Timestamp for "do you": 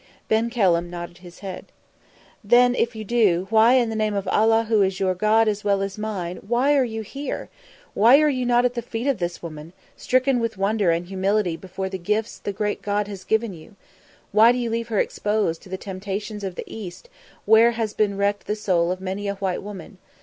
14.51-14.71